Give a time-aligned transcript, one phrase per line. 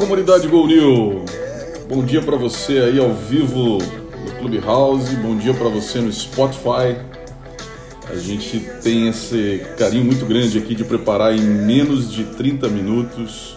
[0.00, 1.26] Comunidade New.
[1.86, 5.14] Bom dia para você aí ao vivo no Clubhouse.
[5.16, 6.96] Bom dia para você no Spotify.
[8.08, 13.54] A gente tem esse carinho muito grande aqui de preparar em menos de 30 minutos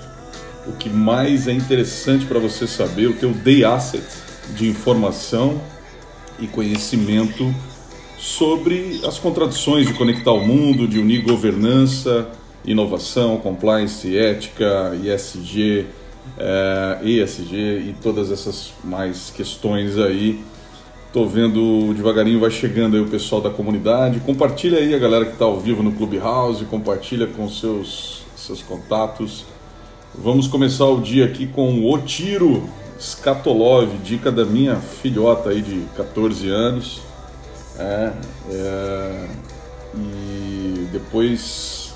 [0.68, 4.04] o que mais é interessante para você saber, o teu day asset
[4.54, 5.62] de informação
[6.38, 7.56] e conhecimento
[8.20, 12.28] sobre as contradições de conectar o mundo, de unir governança,
[12.66, 15.88] inovação, compliance, ética, ISG,
[16.38, 20.44] é, ESG e todas essas mais questões aí.
[21.12, 24.20] Tô vendo devagarinho vai chegando aí o pessoal da comunidade.
[24.22, 29.46] Compartilha aí a galera que está ao vivo no Clubhouse, compartilha com seus seus contatos.
[30.16, 32.68] Vamos começar o dia aqui com o Tiro
[33.00, 37.02] Skatolov, dica da minha filhota aí de 14 anos.
[37.78, 38.14] É,
[38.52, 39.28] é,
[39.96, 41.94] e depois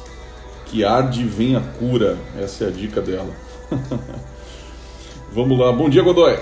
[0.65, 3.46] que arde vem a cura, essa é a dica dela.
[5.31, 6.39] Vamos lá, bom dia Godoy.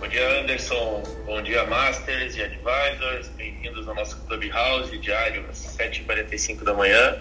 [0.00, 6.62] Bom dia Anderson, bom dia Masters e Advisors, bem-vindos ao nosso Clubhouse diário às 7h45
[6.64, 7.16] da manhã.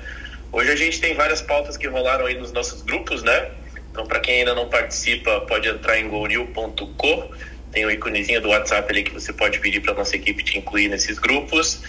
[0.51, 3.51] Hoje a gente tem várias pautas que rolaram aí nos nossos grupos, né?
[3.91, 7.29] Então, para quem ainda não participa, pode entrar em golnew.co
[7.71, 10.89] tem o íconezinho do WhatsApp ali que você pode pedir para nossa equipe te incluir
[10.89, 11.81] nesses grupos.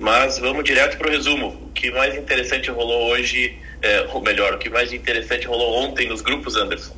[0.00, 1.48] Mas vamos direto para o resumo.
[1.66, 6.08] O que mais interessante rolou hoje, é, ou melhor, o que mais interessante rolou ontem
[6.08, 6.94] nos grupos, Anderson?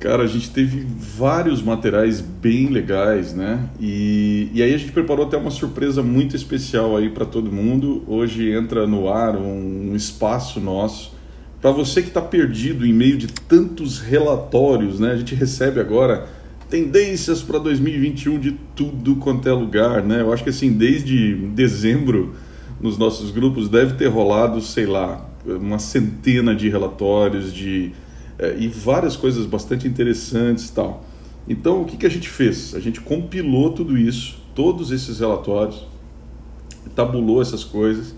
[0.00, 3.68] Cara, a gente teve vários materiais bem legais, né?
[3.80, 8.04] E, e aí a gente preparou até uma surpresa muito especial aí para todo mundo.
[8.06, 11.18] Hoje entra no ar um, espaço nosso
[11.60, 15.10] para você que está perdido em meio de tantos relatórios, né?
[15.10, 16.28] A gente recebe agora
[16.68, 20.20] tendências para 2021 de tudo quanto é lugar, né?
[20.20, 22.34] Eu acho que assim, desde dezembro,
[22.80, 27.92] nos nossos grupos deve ter rolado, sei lá, uma centena de relatórios de
[28.38, 31.04] é, e várias coisas bastante interessantes tal.
[31.48, 32.74] Então, o que, que a gente fez?
[32.74, 35.86] A gente compilou tudo isso, todos esses relatórios,
[36.94, 38.14] tabulou essas coisas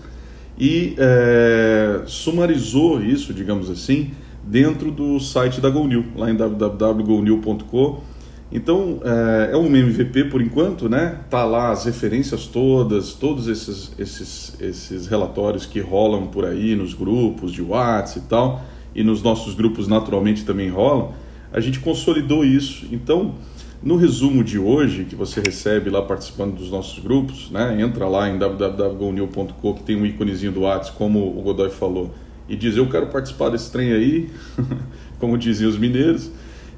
[0.57, 4.11] e é, sumarizou isso, digamos assim,
[4.43, 8.10] dentro do site da GoNew, lá em www.gonew.com
[8.51, 11.19] então é, é um MVP por enquanto, né?
[11.29, 16.93] Tá lá as referências todas, todos esses, esses, esses relatórios que rolam por aí nos
[16.93, 18.61] grupos de WhatsApp e tal,
[18.93, 21.13] e nos nossos grupos naturalmente também rolam.
[21.53, 22.85] A gente consolidou isso.
[22.91, 23.35] Então,
[23.81, 27.81] no resumo de hoje, que você recebe lá participando dos nossos grupos, né?
[27.81, 32.13] Entra lá em www.gonil.com que tem um íconezinho do WhatsApp, como o Godoy falou,
[32.49, 34.29] e diz: Eu quero participar desse trem aí,
[35.19, 36.31] como diziam os mineiros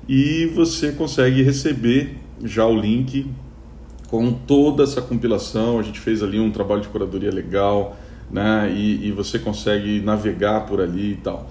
[0.07, 3.25] e você consegue receber já o link
[4.09, 5.79] com toda essa compilação.
[5.79, 7.97] A gente fez ali um trabalho de curadoria legal,
[8.29, 8.71] né?
[8.75, 11.49] E, e, você consegue navegar por ali e tal.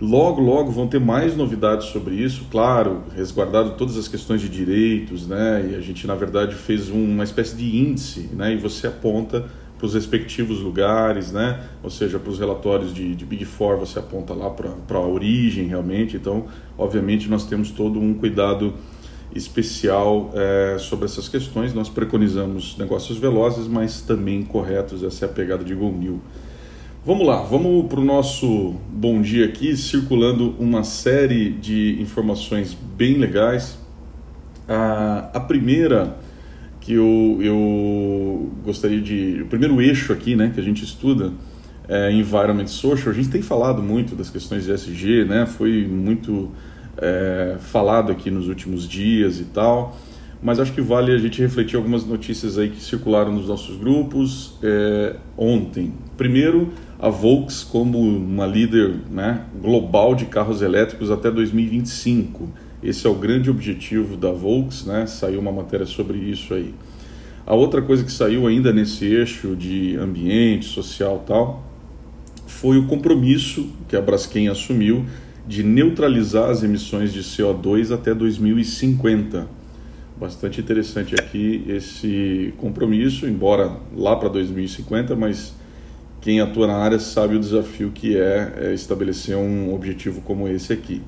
[0.00, 5.26] Logo, logo vão ter mais novidades sobre isso, claro, resguardado todas as questões de direitos,
[5.26, 5.70] né?
[5.70, 8.52] E a gente, na verdade, fez uma espécie de índice, né?
[8.52, 9.46] E você aponta
[9.84, 11.60] para os respectivos lugares, né?
[11.82, 15.66] Ou seja, para os relatórios de, de, Big Four você aponta lá para a origem
[15.66, 16.16] realmente.
[16.16, 16.46] Então,
[16.78, 18.72] obviamente, nós temos todo um cuidado
[19.34, 21.74] especial é, sobre essas questões.
[21.74, 25.02] Nós preconizamos negócios velozes, mas também corretos.
[25.02, 26.18] Essa é a pegada de Go New.
[27.04, 33.18] Vamos lá, vamos para o nosso bom dia aqui, circulando uma série de informações bem
[33.18, 33.78] legais.
[34.66, 36.23] A, a primeira
[36.84, 39.40] que eu, eu gostaria de.
[39.42, 41.32] O primeiro eixo aqui né, que a gente estuda
[41.88, 43.10] é Environment Social.
[43.10, 46.50] A gente tem falado muito das questões de SG, né, foi muito
[46.98, 49.96] é, falado aqui nos últimos dias e tal,
[50.42, 54.58] mas acho que vale a gente refletir algumas notícias aí que circularam nos nossos grupos
[54.62, 55.94] é, ontem.
[56.18, 63.10] Primeiro, a Volks como uma líder né, global de carros elétricos até 2025 esse é
[63.10, 65.06] o grande objetivo da Volks, né?
[65.06, 66.74] Saiu uma matéria sobre isso aí.
[67.46, 71.64] A outra coisa que saiu ainda nesse eixo de ambiente, social tal,
[72.46, 75.04] foi o compromisso que a Braskem assumiu
[75.46, 79.46] de neutralizar as emissões de CO2 até 2050.
[80.18, 85.54] Bastante interessante aqui esse compromisso, embora lá para 2050, mas
[86.20, 90.72] quem atua na área sabe o desafio que é, é estabelecer um objetivo como esse
[90.72, 91.02] aqui.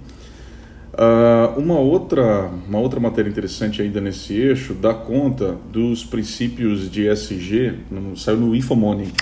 [0.97, 7.07] Uh, uma, outra, uma outra matéria interessante ainda nesse eixo dá conta dos princípios de
[7.07, 9.13] SG, no, saiu no Infomoney,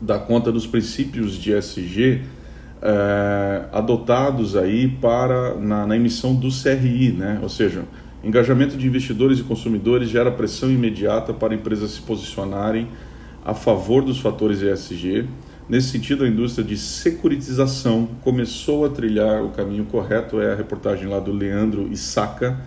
[0.00, 2.24] dá conta dos princípios de SG uh,
[2.82, 7.40] eh, adotados aí para, na, na, emissão do CRI, né?
[7.42, 7.82] ou seja,
[8.22, 12.86] engajamento de investidores e consumidores gera pressão imediata para empresas se posicionarem
[13.44, 15.26] a favor dos fatores ESG
[15.70, 20.40] Nesse sentido, a indústria de securitização começou a trilhar o caminho correto.
[20.40, 22.58] É a reportagem lá do Leandro Isaka,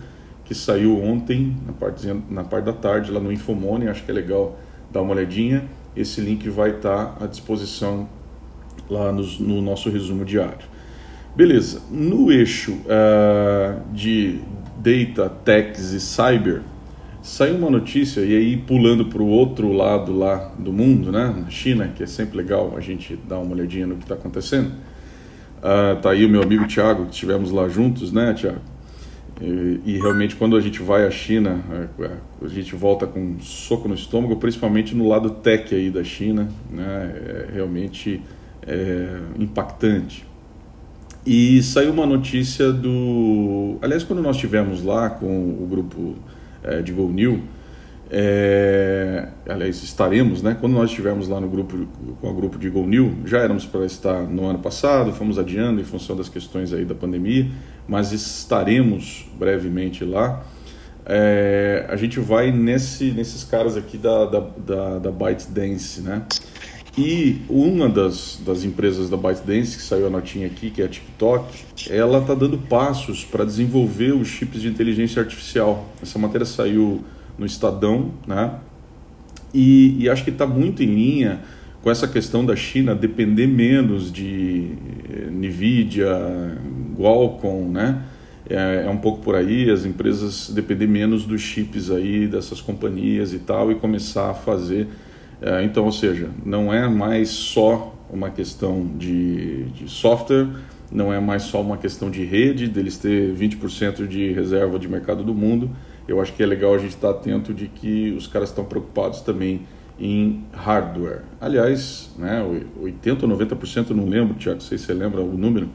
[0.42, 3.88] que saiu ontem, na parte, na parte da tarde, lá no Infomone.
[3.88, 4.58] Acho que é legal
[4.90, 5.66] dar uma olhadinha.
[5.94, 8.08] Esse link vai estar à disposição
[8.88, 10.66] lá no, no nosso resumo diário.
[11.36, 14.40] Beleza, no eixo uh, de
[14.78, 16.62] Data, Techs e Cyber,
[17.24, 21.48] saiu uma notícia, e aí pulando para o outro lado lá do mundo, né, na
[21.48, 24.68] China, que é sempre legal a gente dar uma olhadinha no que está acontecendo.
[24.68, 28.60] Uh, tá aí o meu amigo Thiago, que estivemos lá juntos, né, Thiago?
[29.40, 31.60] E, e, realmente quando a gente vai à China,
[31.98, 36.04] a, a, gente volta com um soco no estômago, principalmente no lado tech aí da
[36.04, 37.12] China, né?
[37.16, 38.20] É realmente
[38.64, 40.24] é, impactante.
[41.26, 43.76] E saiu uma notícia do.
[43.82, 46.14] Aliás, quando nós estivemos lá com o grupo
[46.64, 47.42] é, de Go New,
[48.10, 50.56] é, aliás, estaremos, né?
[50.60, 51.86] Quando nós estivemos lá no grupo
[52.20, 55.80] com o grupo de Go New, já éramos para estar no ano passado, fomos adiando
[55.80, 57.48] em função das questões aí da pandemia,
[57.88, 60.44] mas estaremos brevemente lá.
[61.06, 66.22] É, a gente vai nesse, nesses caras aqui da, da, da, da ByteDance, né?
[66.96, 70.88] E uma das, das empresas da ByteDance, que saiu a notinha aqui, que é a
[70.88, 75.88] TikTok, ela está dando passos para desenvolver os chips de inteligência artificial.
[76.00, 77.02] Essa matéria saiu
[77.36, 78.54] no Estadão, né?
[79.52, 81.40] E, e acho que está muito em linha
[81.82, 84.72] com essa questão da China depender menos de
[85.10, 86.08] eh, Nvidia,
[86.96, 88.02] Qualcomm, né?
[88.48, 93.32] É, é, um pouco por aí, as empresas depender menos dos chips aí dessas companhias
[93.32, 94.86] e tal e começar a fazer
[95.62, 100.48] então, ou seja, não é mais só uma questão de, de software,
[100.90, 105.22] não é mais só uma questão de rede, deles ter 20% de reserva de mercado
[105.22, 105.70] do mundo.
[106.08, 109.20] Eu acho que é legal a gente estar atento de que os caras estão preocupados
[109.20, 109.62] também
[110.00, 111.22] em hardware.
[111.40, 112.42] Aliás, né,
[112.80, 115.68] 80% ou 90%, não lembro, Tiago, sei se você lembra o número,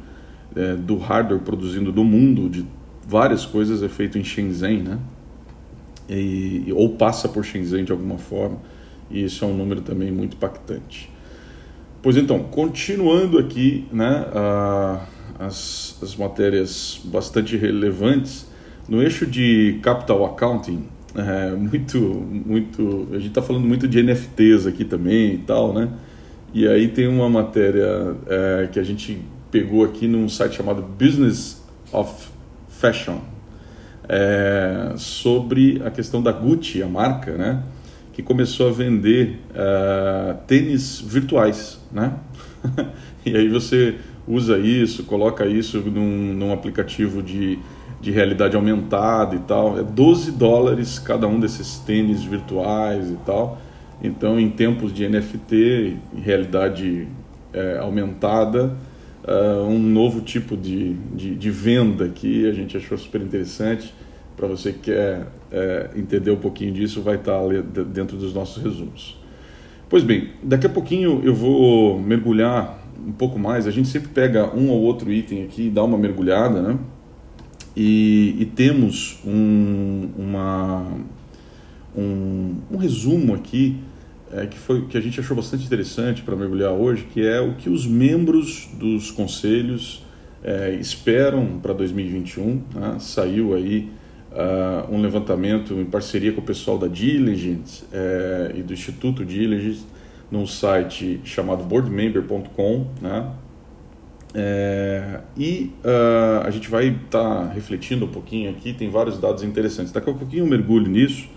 [0.55, 2.65] é, do hardware produzindo do mundo, de
[3.07, 4.99] várias coisas, é feito em Shenzhen, né?
[6.09, 8.57] E, ou passa por Shenzhen de alguma forma
[9.09, 11.09] e isso é um número também muito impactante.
[12.01, 15.05] Pois então, continuando aqui, né, a,
[15.39, 18.47] as, as matérias bastante relevantes,
[18.87, 20.85] no eixo de capital accounting,
[21.15, 25.89] é, muito, muito, a gente está falando muito de NFTs aqui também e tal, né?
[26.53, 29.21] E aí tem uma matéria é, que a gente
[29.51, 31.61] pegou aqui num site chamado Business
[31.91, 32.29] of
[32.69, 33.19] Fashion,
[34.07, 37.63] é, sobre a questão da Gucci, a marca, né?
[38.19, 42.15] Que começou a vender uh, tênis virtuais, né?
[43.25, 43.95] e aí você
[44.27, 47.57] usa isso, coloca isso num, num aplicativo de,
[48.01, 49.79] de realidade aumentada e tal.
[49.79, 53.57] É 12 dólares cada um desses tênis virtuais e tal.
[54.03, 57.07] Então, em tempos de NFT realidade
[57.53, 58.75] é, aumentada,
[59.23, 63.93] uh, um novo tipo de, de, de, venda que a gente achou super interessante.
[64.35, 68.61] Para você que quer é, entender um pouquinho disso, vai estar ali dentro dos nossos
[68.61, 69.17] resumos.
[69.89, 73.65] Pois bem, daqui a pouquinho eu vou mergulhar um pouco mais.
[73.65, 76.77] A gente sempre pega um ou outro item aqui e dá uma mergulhada, né?
[77.75, 80.85] E, e temos um, uma,
[81.95, 83.77] um, um resumo aqui
[84.31, 87.55] é, que, foi, que a gente achou bastante interessante para mergulhar hoje, que é o
[87.55, 90.03] que os membros dos conselhos
[90.43, 92.61] é, esperam para 2021.
[92.75, 92.97] Né?
[92.99, 93.89] Saiu aí
[94.31, 99.85] uh, um levantamento em parceria com o pessoal da Diligence uh, e do Instituto Diligence
[100.31, 103.31] num site chamado boardmember.com, né?
[104.31, 109.43] É, e uh, a gente vai estar tá refletindo um pouquinho aqui, tem vários dados
[109.43, 109.91] interessantes.
[109.91, 111.27] Daqui a pouquinho eu mergulho nisso,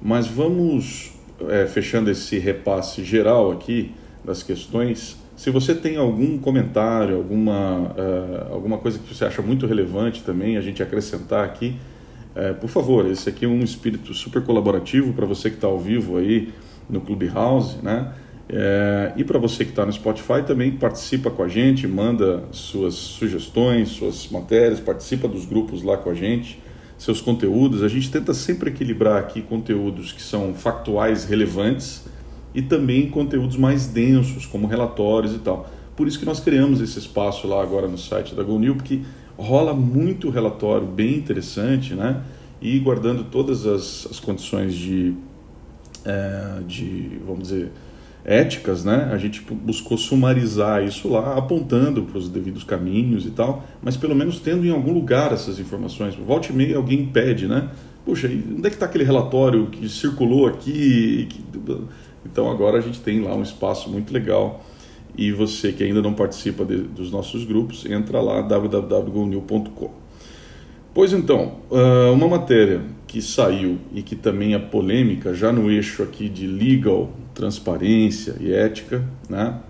[0.00, 1.12] mas vamos
[1.48, 3.92] é, fechando esse repasse geral aqui
[4.24, 5.18] das questões.
[5.36, 10.56] Se você tem algum comentário, alguma, uh, alguma coisa que você acha muito relevante também,
[10.56, 11.76] a gente acrescentar aqui,
[12.34, 15.78] é, por favor, esse aqui é um espírito super colaborativo para você que está ao
[15.78, 16.52] vivo aí
[16.88, 18.12] no Clubhouse, né?
[18.48, 22.94] É, e para você que está no Spotify também participa com a gente, manda suas
[22.94, 26.60] sugestões, suas matérias, participa dos grupos lá com a gente,
[26.98, 27.82] seus conteúdos.
[27.82, 32.04] A gente tenta sempre equilibrar aqui conteúdos que são factuais, relevantes
[32.54, 35.70] e também conteúdos mais densos, como relatórios e tal.
[35.96, 39.00] Por isso que nós criamos esse espaço lá agora no site da GoNew, porque
[39.38, 42.22] rola muito relatório bem interessante, né?
[42.60, 45.14] E guardando todas as, as condições de,
[46.04, 47.70] é, de, vamos dizer,
[48.24, 49.10] éticas, né?
[49.12, 54.14] A gente buscou sumarizar isso lá, apontando para os devidos caminhos e tal, mas pelo
[54.14, 56.14] menos tendo em algum lugar essas informações.
[56.14, 57.68] Volte e meia alguém pede, né?
[58.04, 61.28] Puxa, onde é que está aquele relatório que circulou aqui?
[62.24, 64.64] Então agora a gente tem lá um espaço muito legal
[65.16, 69.90] E você que ainda não participa de, dos nossos grupos, entra lá www.gonil.com.
[70.92, 76.02] Pois então, ah, uma matéria que saiu e que também é polêmica, já no eixo
[76.02, 79.60] aqui de legal, transparência e ética, né?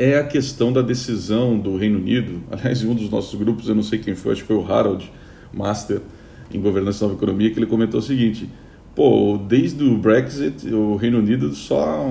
[0.00, 2.40] é a questão da decisão do Reino Unido.
[2.50, 4.64] Aliás, em um dos nossos grupos, eu não sei quem foi, acho que foi o
[4.64, 5.12] Harold
[5.52, 6.00] Master,
[6.52, 8.48] em Governança Nova Economia, que ele comentou o seguinte:
[8.94, 12.08] pô, desde o Brexit, o Reino Unido só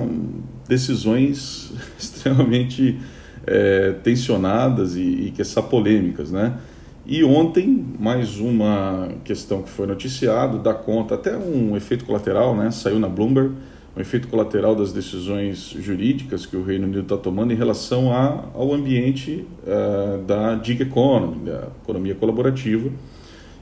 [0.70, 3.00] decisões extremamente
[3.46, 6.58] é, tensionadas e, e que são polêmicas, né?
[7.06, 12.70] E ontem, mais uma questão que foi noticiado, dá conta, até um efeito colateral, né?
[12.70, 13.56] Saiu na Bloomberg,
[13.98, 18.46] um efeito colateral das decisões jurídicas que o Reino Unido está tomando em relação a,
[18.54, 22.92] ao ambiente uh, da gig economy, da economia colaborativa.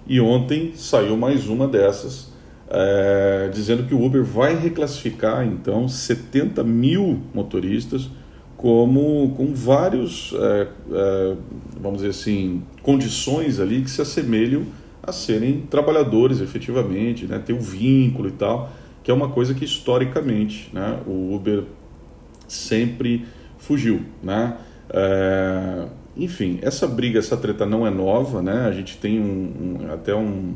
[0.06, 2.30] E ontem saiu mais uma dessas,
[2.68, 8.10] uh, dizendo que o Uber vai reclassificar, então, 70 mil motoristas
[8.58, 11.36] como com vários, é, é,
[11.80, 14.64] vamos dizer assim, condições ali que se assemelham
[15.04, 18.72] a serem trabalhadores efetivamente, né, ter um vínculo e tal,
[19.04, 21.66] que é uma coisa que historicamente né, o Uber
[22.48, 23.26] sempre
[23.60, 24.58] fugiu, né?
[24.90, 28.66] É, enfim, essa briga, essa treta não é nova, né?
[28.66, 30.56] A gente tem um, um, até um,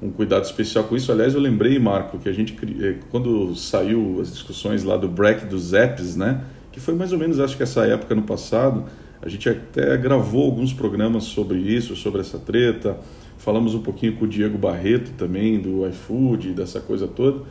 [0.00, 1.10] um cuidado especial com isso.
[1.10, 5.46] Aliás, eu lembrei, Marco, que a gente é, quando saiu as discussões lá do break
[5.46, 6.44] dos apps, né?
[6.78, 8.84] que foi mais ou menos, acho que essa época no passado,
[9.20, 12.98] a gente até gravou alguns programas sobre isso, sobre essa treta,
[13.36, 17.42] falamos um pouquinho com o Diego Barreto também, do iFood, dessa coisa toda,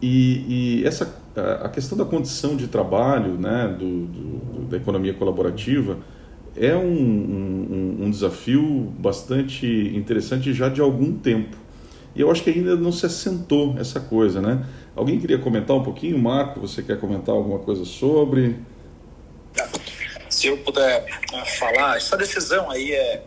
[0.00, 1.12] e, e essa,
[1.62, 5.98] a questão da condição de trabalho, né, do, do da economia colaborativa,
[6.56, 11.56] é um, um, um desafio bastante interessante já de algum tempo.
[12.20, 14.66] Eu acho que ainda não se assentou essa coisa, né?
[14.94, 16.18] Alguém queria comentar um pouquinho?
[16.18, 18.56] Marco, você quer comentar alguma coisa sobre?
[20.28, 23.22] Se eu puder uh, falar, essa decisão aí é,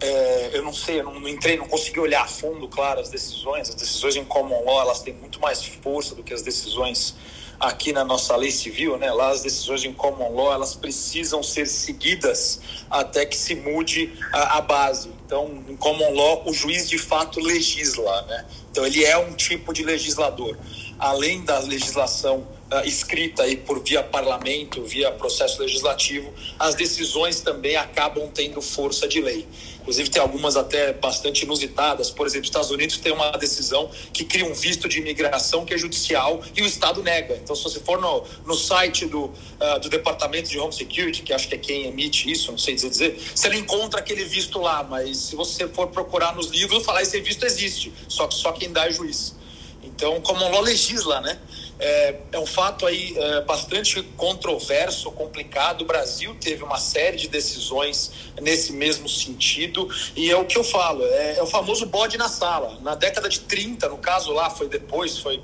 [0.00, 3.68] é eu não sei, eu não, entrei, não consegui olhar a fundo, claro, as decisões.
[3.68, 7.14] As decisões em common law, elas têm muito mais força do que as decisões
[7.58, 9.12] aqui na nossa lei civil, né?
[9.12, 14.58] Lá as decisões em common law elas precisam ser seguidas até que se mude a,
[14.58, 15.10] a, base.
[15.26, 18.44] Então, em common law, o juiz de fato legisla, né?
[18.70, 20.56] Então, ele é um tipo de legislador.
[20.98, 27.76] Além da legislação uh, escrita aí por via parlamento, via processo legislativo, as decisões também
[27.76, 29.46] acabam tendo força de lei.
[29.84, 32.10] Inclusive, tem algumas até bastante inusitadas.
[32.10, 35.74] Por exemplo, os Estados Unidos tem uma decisão que cria um visto de imigração que
[35.74, 37.36] é judicial e o Estado nega.
[37.36, 41.34] Então, se você for no, no site do, uh, do Departamento de Home Security, que
[41.34, 44.82] acho que é quem emite isso, não sei dizer, você não encontra aquele visto lá,
[44.82, 48.72] mas se você for procurar nos livros, falar esse visto existe, só que só quem
[48.72, 49.34] dá é juiz.
[49.82, 51.38] Então, como law legisla, né?
[51.78, 55.82] É, é, um fato aí é, bastante controverso, complicado.
[55.82, 60.64] O Brasil teve uma série de decisões nesse mesmo sentido, e é o que eu
[60.64, 62.78] falo, é, é o famoso bode na sala.
[62.80, 65.42] Na década de 30, no caso lá, foi depois, foi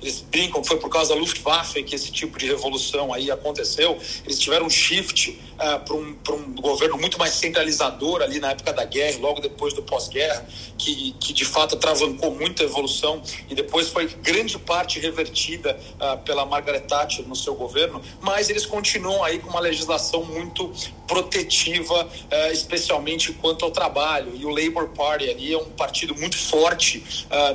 [0.00, 3.98] eles brincam que foi por causa da Luftwaffe que esse tipo de revolução aí aconteceu.
[4.24, 8.72] Eles tiveram um shift uh, para um, um governo muito mais centralizador ali na época
[8.72, 13.88] da guerra, logo depois do pós-guerra, que, que de fato travancou muita evolução e depois
[13.88, 19.38] foi grande parte revertida uh, pela Margaret Thatcher no seu governo, mas eles continuam aí
[19.38, 20.72] com uma legislação muito
[21.06, 24.32] protetiva, uh, especialmente quanto ao trabalho.
[24.36, 27.02] E o Labour Party ali é um partido muito forte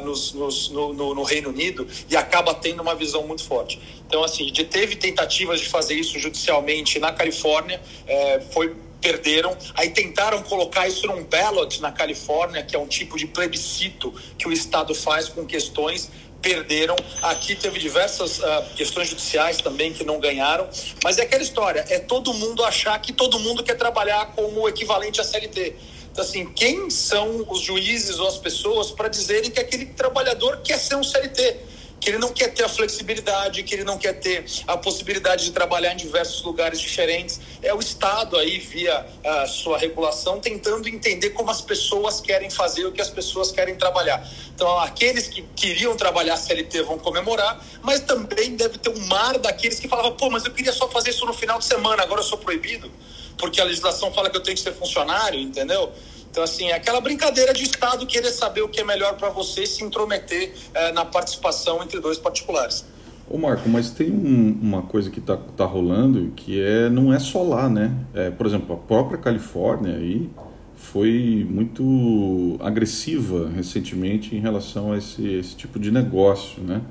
[0.03, 3.79] nos, nos, no, no, no Reino Unido e acaba tendo uma visão muito forte.
[4.07, 9.55] Então, assim, de, teve tentativas de fazer isso judicialmente na Califórnia, é, foi perderam.
[9.75, 14.47] Aí tentaram colocar isso num ballot na Califórnia, que é um tipo de plebiscito que
[14.47, 16.09] o Estado faz com questões.
[16.41, 16.95] Perderam.
[17.21, 18.43] Aqui teve diversas uh,
[18.75, 20.67] questões judiciais também que não ganharam.
[21.01, 25.21] Mas é aquela história: é todo mundo achar que todo mundo quer trabalhar como equivalente
[25.21, 25.75] à CLT.
[26.11, 30.77] Então, assim, quem são os juízes ou as pessoas para dizerem que aquele trabalhador quer
[30.77, 31.72] ser um CLT?
[32.03, 35.51] Que ele não quer ter a flexibilidade, que ele não quer ter a possibilidade de
[35.51, 37.39] trabalhar em diversos lugares diferentes.
[37.61, 42.85] É o Estado aí, via a sua regulação, tentando entender como as pessoas querem fazer
[42.85, 44.29] o que as pessoas querem trabalhar.
[44.53, 49.79] Então, aqueles que queriam trabalhar CLT vão comemorar, mas também deve ter um mar daqueles
[49.79, 52.25] que falavam, pô, mas eu queria só fazer isso no final de semana, agora eu
[52.25, 52.91] sou proibido,
[53.37, 55.89] porque a legislação fala que eu tenho que ser funcionário, entendeu?
[56.33, 59.65] Então, assim, é aquela brincadeira de Estado querer saber o que é melhor para você
[59.65, 62.83] e se intrometer é, na participação entre dois particulares.
[63.29, 67.19] Ô Marco, mas tem um, uma coisa que está tá rolando que é, não é
[67.19, 67.95] só lá, né?
[68.15, 70.27] É, por exemplo, a própria Califórnia aí
[70.75, 76.81] foi muito agressiva recentemente em relação a esse, esse tipo de negócio, né?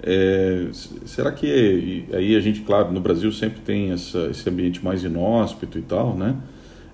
[0.00, 0.68] É,
[1.06, 5.76] será que aí a gente, claro, no Brasil sempre tem essa, esse ambiente mais inóspito
[5.76, 6.36] e tal, né?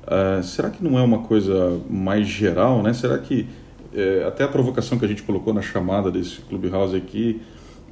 [0.03, 2.93] Uh, será que não é uma coisa mais geral, né?
[2.93, 3.47] Será que
[3.95, 7.41] é, até a provocação que a gente colocou na chamada desse Clubhouse aqui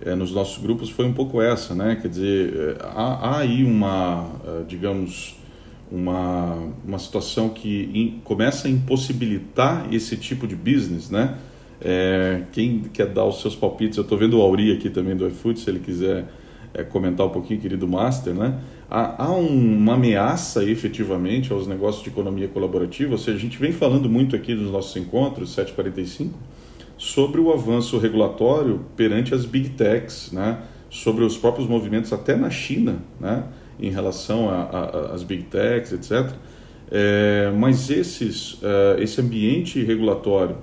[0.01, 1.99] é, nos nossos grupos foi um pouco essa, né?
[2.01, 4.27] Quer dizer, é, há, há aí uma,
[4.67, 5.37] digamos,
[5.91, 11.37] uma, uma situação que in, começa a impossibilitar esse tipo de business, né?
[11.83, 13.97] É, quem quer dar os seus palpites?
[13.97, 16.27] Eu estou vendo o Auri aqui também do iFood, se ele quiser
[16.73, 18.61] é, comentar um pouquinho, querido Master, né?
[18.91, 23.59] Há, há um, uma ameaça efetivamente aos negócios de economia colaborativa, ou seja, a gente
[23.59, 26.39] vem falando muito aqui nos nossos encontros, 745,
[26.97, 30.59] sobre o avanço regulatório perante as big techs, né?
[30.91, 33.45] sobre os próprios movimentos até na China, né?
[33.79, 34.49] em relação
[35.13, 36.35] às big techs, etc.
[36.91, 40.57] É, mas esses, uh, esse ambiente regulatório,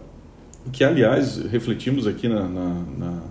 [0.72, 3.24] que aliás refletimos aqui na, na, na,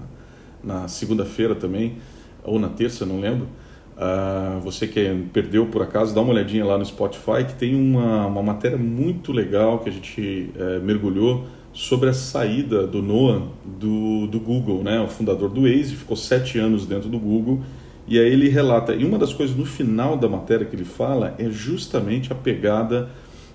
[0.64, 1.98] na segunda-feira também,
[2.46, 3.48] ou na terça, não lembro.
[3.96, 8.26] Uh, você que perdeu por acaso, dá uma olhadinha lá no Spotify que tem uma,
[8.26, 14.26] uma matéria muito legal que a gente uh, mergulhou sobre a saída do Noah do,
[14.26, 15.00] do Google, né?
[15.00, 17.60] o fundador do Waze, ficou sete anos dentro do Google
[18.08, 21.34] e aí ele relata, e uma das coisas no final da matéria que ele fala
[21.38, 23.10] é justamente a pegada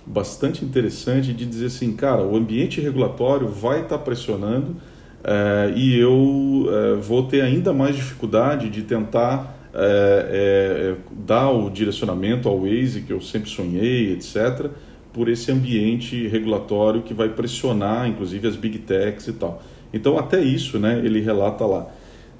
[0.05, 4.75] bastante interessante de dizer assim, cara, o ambiente regulatório vai estar tá pressionando
[5.23, 12.49] é, e eu é, vou ter ainda mais dificuldade de tentar é, dar o direcionamento
[12.49, 14.69] ao Waze que eu sempre sonhei, etc.,
[15.13, 19.62] por esse ambiente regulatório que vai pressionar, inclusive, as big techs e tal.
[19.93, 21.88] Então, até isso, né, ele relata lá.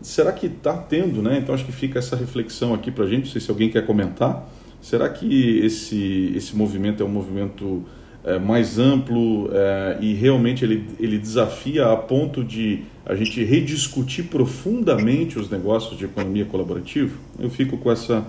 [0.02, 1.38] Será que está tendo, né?
[1.38, 3.26] Então, acho que fica essa reflexão aqui para a gente.
[3.26, 4.50] Não sei se alguém quer comentar.
[4.82, 7.84] Será que esse, esse movimento é um movimento
[8.24, 14.26] é, mais amplo é, e realmente ele, ele desafia a ponto de a gente rediscutir
[14.26, 17.18] profundamente os negócios de economia colaborativa?
[17.40, 18.26] Eu fico com essa,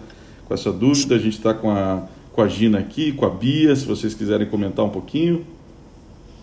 [0.47, 1.15] com essa dúvida.
[1.15, 4.49] A gente está com a, com a Gina aqui, com a Bia, se vocês quiserem
[4.49, 5.47] comentar um pouquinho.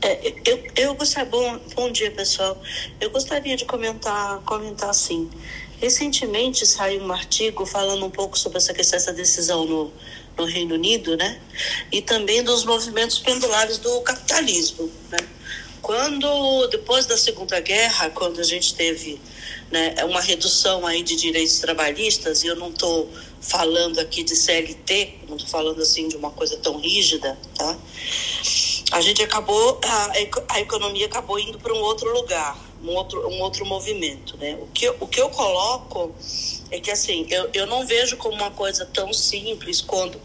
[0.02, 2.58] É, eu, eu gostaria, bom, bom dia pessoal.
[3.02, 5.30] Eu gostaria de comentar, comentar assim.
[5.82, 9.92] Recentemente saiu um artigo falando um pouco sobre essa questão, essa decisão no,
[10.40, 11.40] no Reino Unido, né?
[11.92, 15.18] E também dos movimentos pendulares do capitalismo, né?
[15.82, 19.20] Quando, depois da Segunda Guerra, quando a gente teve
[19.72, 23.10] né, uma redução aí de direitos trabalhistas, e eu não estou
[23.42, 27.78] falando aqui de CLT, não estou falando assim de uma coisa tão rígida, tá?
[28.92, 30.12] A gente acabou, a,
[30.50, 34.58] a economia acabou indo para um outro lugar, um outro, um outro movimento, né?
[34.62, 36.14] O que, o que eu coloco
[36.72, 40.20] é que assim, eu, eu não vejo como uma coisa tão simples quando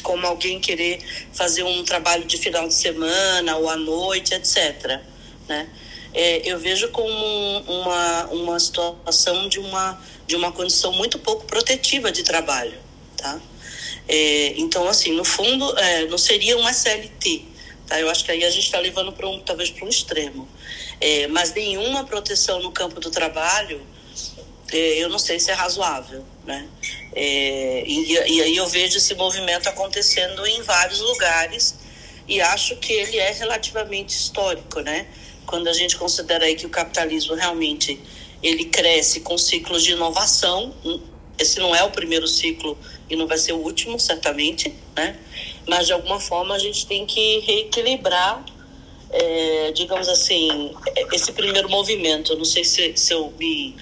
[0.00, 1.00] como alguém querer
[1.32, 5.00] fazer um trabalho de final de semana ou à noite, etc.
[5.48, 5.68] Né?
[6.12, 12.10] É, eu vejo como uma, uma situação de uma, de uma condição muito pouco protetiva
[12.10, 12.78] de trabalho.
[13.16, 13.40] Tá?
[14.08, 17.44] É, então, assim, no fundo, é, não seria uma SLT.
[17.86, 18.00] Tá?
[18.00, 20.48] Eu acho que aí a gente está levando para um, talvez para um extremo.
[21.00, 23.80] É, mas nenhuma proteção no campo do trabalho,
[24.76, 26.24] eu não sei se é razoável.
[26.44, 26.68] Né?
[27.14, 31.78] É, e, e aí eu vejo esse movimento acontecendo em vários lugares
[32.30, 35.06] e acho que ele é relativamente histórico, né?
[35.46, 38.00] Quando a gente considera aí que o capitalismo realmente
[38.40, 41.00] ele cresce com ciclos de inovação, hum,
[41.36, 42.78] esse não é o primeiro ciclo
[43.08, 45.18] e não vai ser o último, certamente, né?
[45.68, 48.44] Mas de alguma forma a gente tem que reequilibrar,
[49.10, 50.72] é, digamos assim,
[51.12, 52.32] esse primeiro movimento.
[52.32, 53.74] Eu não sei se, se eu me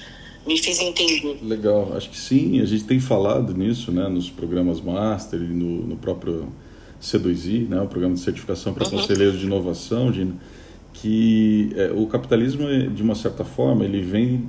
[0.47, 1.39] me fiz entender.
[1.43, 5.87] Legal, acho que sim, a gente tem falado nisso, né, nos programas Master e no,
[5.87, 6.49] no próprio
[7.03, 8.93] C2I, né, o programa de certificação para uhum.
[8.93, 10.35] conselheiros de inovação, Gina,
[10.93, 14.49] que é, o capitalismo, de uma certa forma, ele vem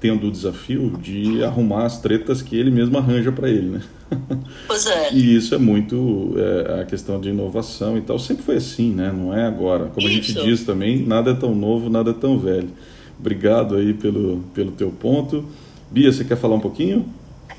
[0.00, 3.82] tendo o desafio de arrumar as tretas que ele mesmo arranja para ele, né?
[4.66, 5.12] Pois é.
[5.12, 8.18] E isso é muito é, a questão de inovação e tal.
[8.18, 9.12] Sempre foi assim, né?
[9.12, 9.86] Não é agora.
[9.86, 10.08] Como isso.
[10.08, 12.70] a gente diz também, nada é tão novo, nada é tão velho.
[13.20, 15.46] Obrigado aí pelo, pelo teu ponto.
[15.90, 17.06] Bia, você quer falar um pouquinho?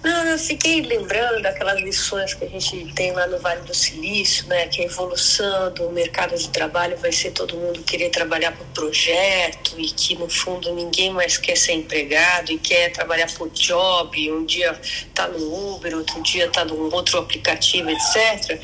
[0.03, 4.47] Não, eu fiquei lembrando daquelas lições que a gente tem lá no Vale do Silício,
[4.47, 4.67] né?
[4.67, 9.75] Que a evolução do mercado de trabalho vai ser todo mundo querer trabalhar por projeto
[9.77, 14.31] e que no fundo ninguém mais quer ser empregado e quer trabalhar por job.
[14.31, 18.59] Um dia está no Uber, outro dia está num outro aplicativo, etc.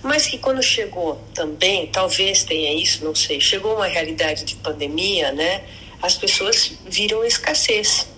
[0.00, 5.32] Mas que quando chegou também, talvez tenha isso, não sei, chegou uma realidade de pandemia,
[5.32, 5.64] né?
[6.02, 8.08] As pessoas viram escassez.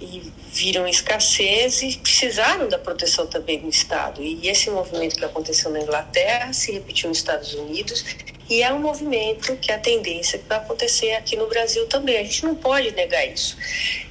[0.00, 4.22] E viram escassez e precisaram da proteção também do Estado.
[4.22, 8.04] E esse movimento que aconteceu na Inglaterra se repetiu nos Estados Unidos
[8.48, 12.18] e é um movimento que a tendência que vai acontecer aqui no Brasil também.
[12.18, 13.56] A gente não pode negar isso.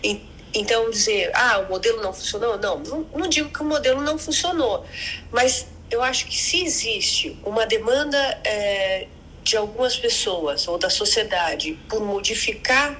[0.03, 0.21] E,
[0.53, 2.57] então dizer, ah, o modelo não funcionou?
[2.59, 4.85] Não, não, não digo que o modelo não funcionou,
[5.31, 9.07] mas eu acho que se existe uma demanda é,
[9.43, 12.99] de algumas pessoas ou da sociedade por modificar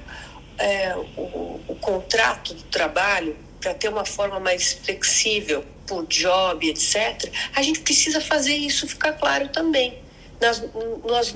[0.58, 7.32] é, o, o contrato do trabalho para ter uma forma mais flexível por job, etc.,
[7.56, 9.98] a gente precisa fazer isso ficar claro também.
[10.41, 10.63] Nós,
[11.04, 11.34] nós,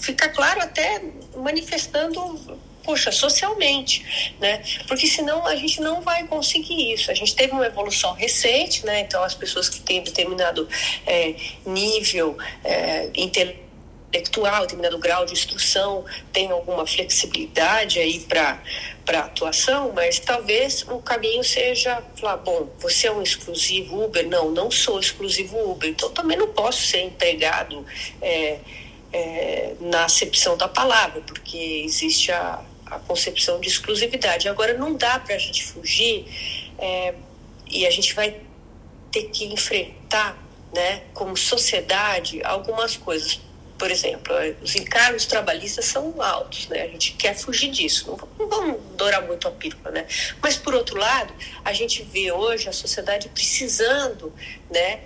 [0.00, 1.02] ficar claro até
[1.36, 4.62] manifestando poxa, socialmente, né?
[4.88, 7.10] Porque senão a gente não vai conseguir isso.
[7.10, 9.00] A gente teve uma evolução recente, né?
[9.00, 10.68] Então as pessoas que têm determinado
[11.06, 11.34] é,
[11.66, 13.69] nível é, intelectual,
[14.10, 18.60] determinado grau de instrução, têm alguma flexibilidade aí para
[19.04, 24.28] para atuação, mas talvez o caminho seja falar, bom, você é um exclusivo Uber?
[24.28, 27.84] Não, não sou exclusivo Uber, então também não posso ser empregado
[28.22, 28.58] é,
[29.12, 34.48] é, na acepção da palavra, porque existe a, a concepção de exclusividade.
[34.48, 36.26] Agora, não dá para a gente fugir
[36.78, 37.14] é,
[37.68, 38.36] e a gente vai
[39.10, 40.38] ter que enfrentar,
[40.72, 43.40] né, como sociedade, algumas coisas.
[43.80, 46.82] Por exemplo, os encargos trabalhistas são altos, né?
[46.82, 50.06] A gente quer fugir disso, não, vamos dourar muito a pílula, né?
[50.42, 51.32] Mas, por outro lado,
[51.64, 54.34] a gente vê hoje a sociedade precisando,
[54.70, 55.00] né,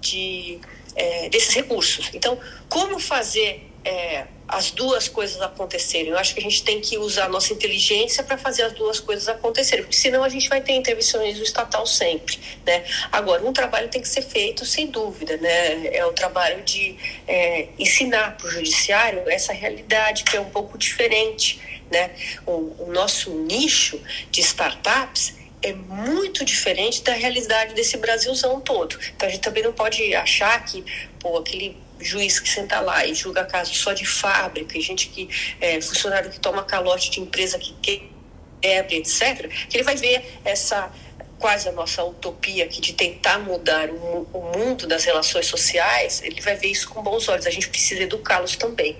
[0.00, 0.60] de,
[0.94, 2.08] é, desses recursos.
[2.14, 2.38] Então,
[2.68, 6.08] como fazer é, as duas coisas acontecerem.
[6.08, 8.98] Eu acho que a gente tem que usar a nossa inteligência para fazer as duas
[8.98, 12.84] coisas acontecerem, porque senão a gente vai ter intervencionismo estatal sempre, né?
[13.12, 15.86] Agora, um trabalho tem que ser feito sem dúvida, né?
[15.94, 16.96] É o trabalho de
[17.28, 22.10] é, ensinar para o judiciário essa realidade que é um pouco diferente, né?
[22.44, 28.98] O, o nosso nicho de startups é muito diferente da realidade desse Brasilzão todo.
[29.14, 30.84] Então a gente também não pode achar que
[31.20, 35.28] pô, aquele juiz que senta lá e julga caso só de fábrica, e gente que
[35.60, 40.90] é funcionário que toma calote de empresa que quebra, etc., que ele vai ver essa
[41.38, 46.40] quase a nossa utopia aqui de tentar mudar o, o mundo das relações sociais, ele
[46.42, 47.46] vai ver isso com bons olhos.
[47.46, 48.98] A gente precisa educá-los também.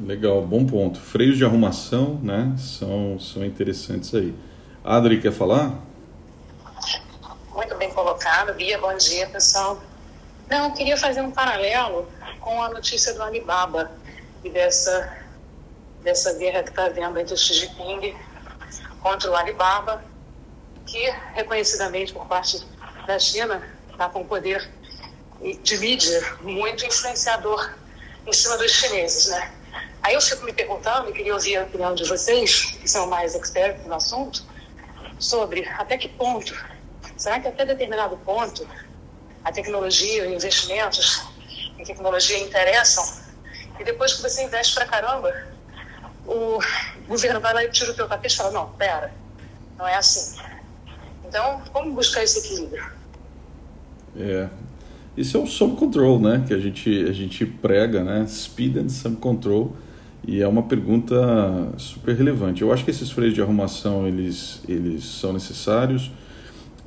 [0.00, 0.98] Legal, bom ponto.
[0.98, 4.32] Freios de arrumação, né, são, são interessantes aí.
[4.82, 5.78] Adri, quer falar?
[7.52, 8.54] Muito bem colocado.
[8.54, 9.82] Bia, bom dia, pessoal.
[10.48, 13.90] Não, eu queria fazer um paralelo com a notícia do Alibaba
[14.42, 15.18] e dessa,
[16.02, 18.16] dessa guerra que está havendo entre o Xi Jinping
[19.02, 20.02] contra o Alibaba,
[20.86, 22.66] que reconhecidamente por parte
[23.06, 24.70] da China está com poder
[25.62, 27.74] de mídia muito influenciador
[28.26, 29.52] em cima dos chineses, né?
[30.02, 33.34] Aí eu fico me perguntando, e queria ouvir a opinião de vocês, que são mais
[33.34, 34.44] expertos no assunto,
[35.18, 36.54] sobre até que ponto,
[37.16, 38.66] será que até determinado ponto
[39.44, 41.26] a tecnologia investimentos
[41.78, 43.04] em tecnologia interessam,
[43.78, 45.32] e depois que você investe pra caramba,
[46.26, 46.58] o
[47.06, 49.12] governo vai lá e tira o teu tapete e fala, não, pera,
[49.78, 50.40] não é assim.
[51.26, 52.84] Então, como buscar esse equilíbrio?
[54.16, 54.48] É,
[55.16, 56.44] isso é o some control, né?
[56.46, 58.26] Que a gente, a gente prega, né?
[58.26, 59.76] Speed and some control.
[60.26, 61.16] E é uma pergunta
[61.76, 62.62] super relevante.
[62.62, 66.10] Eu acho que esses freios de arrumação, eles, eles são necessários.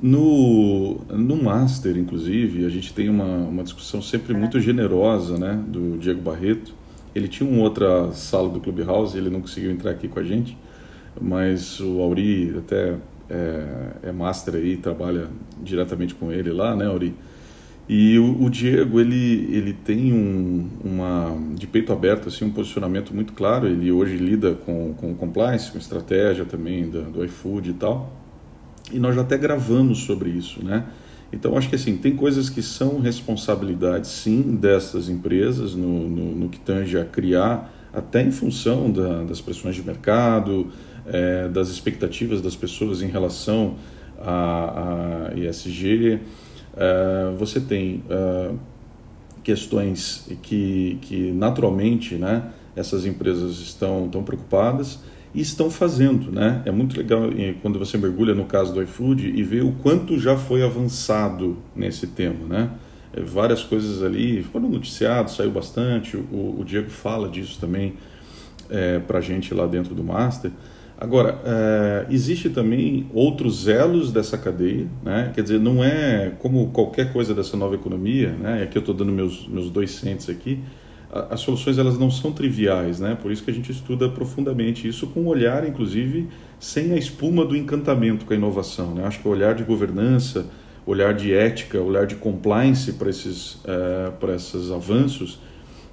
[0.02, 5.96] No, no Master, inclusive, a gente tem uma, uma discussão sempre muito generosa né, do
[5.96, 6.74] Diego Barreto.
[7.14, 10.58] Ele tinha uma outra sala do Clubhouse, ele não conseguiu entrar aqui com a gente,
[11.20, 12.96] mas o Auri até
[13.30, 15.28] é, é Master aí, trabalha
[15.62, 17.14] diretamente com ele lá, né, Auri?
[17.88, 23.14] E o, o, Diego, ele, ele tem um, uma, de peito aberto, assim, um posicionamento
[23.14, 23.68] muito claro.
[23.68, 28.21] Ele hoje lida com, com compliance, com estratégia também do, do iFood e tal
[28.90, 30.84] e nós já até gravamos sobre isso, né?
[31.32, 36.48] Então, acho que assim, tem coisas que são responsabilidade, sim, dessas empresas no, no, no
[36.48, 40.70] que tange a criar, até em função da, das pressões de mercado,
[41.06, 43.76] é, das expectativas das pessoas em relação
[44.20, 46.20] a, a ESG.
[46.76, 48.50] É, você tem é,
[49.42, 52.44] questões que, que, naturalmente, né,
[52.76, 55.00] essas empresas estão, estão preocupadas,
[55.34, 56.62] e estão fazendo, né?
[56.64, 57.22] É muito legal
[57.62, 62.06] quando você mergulha no caso do iFood e vê o quanto já foi avançado nesse
[62.06, 62.70] tema, né?
[63.14, 67.94] É, várias coisas ali foram noticiadas, saiu bastante, o, o Diego fala disso também
[68.70, 70.50] é, para a gente lá dentro do Master.
[70.98, 75.32] Agora, é, existe também outros elos dessa cadeia, né?
[75.34, 78.60] quer dizer, não é como qualquer coisa dessa nova economia, né?
[78.60, 80.60] e aqui eu estou dando meus, meus dois centos aqui,
[81.12, 83.16] as soluções elas não são triviais, né?
[83.20, 87.44] Por isso que a gente estuda profundamente isso com um olhar, inclusive, sem a espuma
[87.44, 88.94] do encantamento com a inovação.
[88.94, 89.04] Né?
[89.04, 90.46] Acho que o olhar de governança,
[90.86, 95.38] olhar de ética, olhar de compliance para esses, uh, para esses avanços,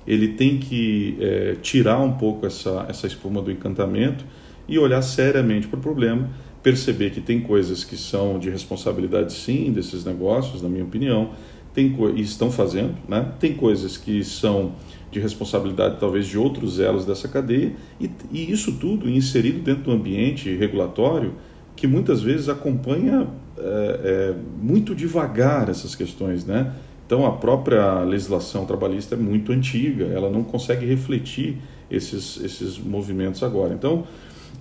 [0.07, 4.23] ele tem que uh, tirar um pouco essa, essa espuma do encantamento
[4.69, 6.29] e olhar seriamente para o problema,
[6.63, 11.31] perceber que tem coisas que são de responsabilidade sim desses negócios, na minha opinião,
[11.73, 13.31] tem e estão fazendo, né?
[13.39, 14.73] Tem coisas que são
[15.11, 19.91] de responsabilidade talvez de outros elos dessa cadeia e, e isso tudo inserido dentro do
[19.91, 21.33] ambiente regulatório
[21.75, 26.73] que muitas vezes acompanha é, é, muito devagar essas questões, né?
[27.05, 31.57] Então a própria legislação trabalhista é muito antiga, ela não consegue refletir
[31.89, 33.73] esses, esses movimentos agora.
[33.73, 34.03] Então,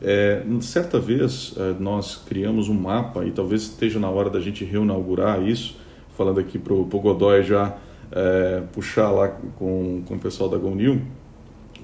[0.00, 4.64] é, certa vez é, nós criamos um mapa e talvez esteja na hora da gente
[4.64, 5.76] reinaugurar isso,
[6.16, 7.76] falando aqui para o Godoy já
[8.12, 11.00] é, puxar lá com, com o pessoal da GoNew,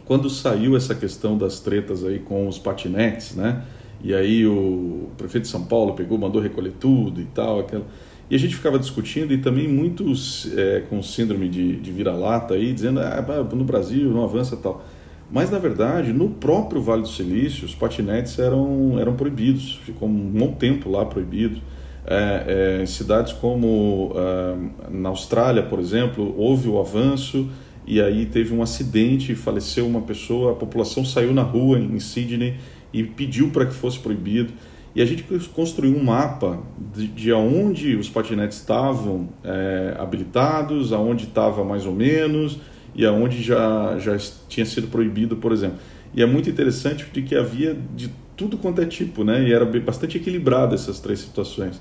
[0.04, 3.62] quando saiu essa questão das tretas aí com os patinetes, né?
[4.02, 7.84] E aí o prefeito de São Paulo pegou, mandou recolher tudo e tal, aquela...
[8.30, 12.72] E a gente ficava discutindo e também muitos é, com síndrome de, de vira-lata aí,
[12.72, 14.84] dizendo, ah, no Brasil não avança tal.
[15.30, 20.30] Mas, na verdade, no próprio Vale do Silício, os patinetes eram, eram proibidos, ficou um
[20.30, 21.60] bom tempo lá proibido.
[22.07, 27.49] É, é, em cidades como é, na Austrália, por exemplo, houve o avanço
[27.87, 32.57] e aí teve um acidente, faleceu uma pessoa, a população saiu na rua em Sydney
[32.93, 34.53] e pediu para que fosse proibido.
[34.95, 36.62] E a gente construiu um mapa
[36.95, 42.59] de, de onde os patinetes estavam é, habilitados, aonde estava mais ou menos
[42.95, 44.17] e aonde já, já
[44.49, 45.79] tinha sido proibido, por exemplo.
[46.14, 49.49] E é muito interessante porque havia de tudo quanto é tipo, né?
[49.49, 51.81] E era bastante equilibrado essas três situações.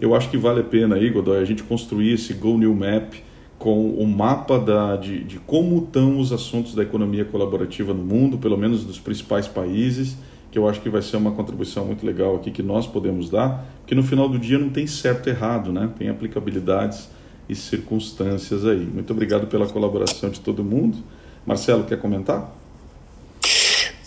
[0.00, 3.12] Eu acho que vale a pena aí, Godoy, a gente construir esse Go New Map
[3.58, 8.38] com o mapa da, de, de como estão os assuntos da economia colaborativa no mundo,
[8.38, 10.16] pelo menos dos principais países,
[10.50, 13.62] que eu acho que vai ser uma contribuição muito legal aqui que nós podemos dar,
[13.80, 15.90] porque no final do dia não tem certo e errado, né?
[15.98, 17.10] Tem aplicabilidades
[17.46, 18.78] e circunstâncias aí.
[18.78, 20.96] Muito obrigado pela colaboração de todo mundo.
[21.44, 22.56] Marcelo, quer comentar?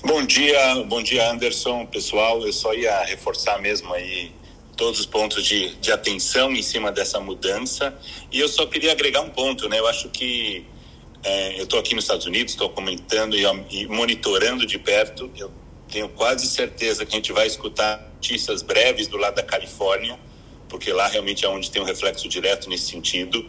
[0.04, 2.42] Bom dia, bom dia Anderson, pessoal.
[2.42, 4.32] Eu só ia reforçar mesmo aí
[4.76, 7.98] todos os pontos de, de atenção em cima dessa mudança.
[8.32, 9.80] E eu só queria agregar um ponto, né?
[9.80, 10.66] Eu acho que
[11.24, 15.32] é, eu estou aqui nos Estados Unidos, estou comentando e, e monitorando de perto.
[15.38, 15.52] Eu
[15.90, 20.20] tenho quase certeza que a gente vai escutar notícias breves do lado da Califórnia,
[20.68, 23.46] porque lá realmente é onde tem um reflexo direto nesse sentido.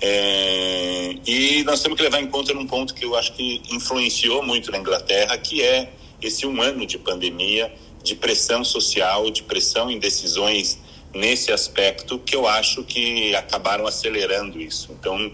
[0.00, 4.42] É, e nós temos que levar em conta num ponto que eu acho que influenciou
[4.42, 7.72] muito na Inglaterra, que é esse um ano de pandemia,
[8.04, 10.78] de pressão social, de pressão em decisões
[11.12, 14.92] nesse aspecto, que eu acho que acabaram acelerando isso.
[14.92, 15.32] Então,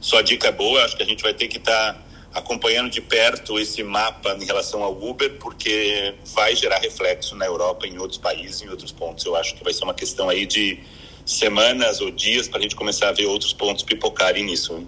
[0.00, 1.94] sua dica é boa, acho que a gente vai ter que estar.
[1.94, 7.44] Tá acompanhando de perto esse mapa em relação ao Uber, porque vai gerar reflexo na
[7.44, 9.24] Europa, em outros países, em outros pontos.
[9.24, 10.78] Eu acho que vai ser uma questão aí de
[11.26, 14.86] semanas ou dias para a gente começar a ver outros pontos pipocarem nisso.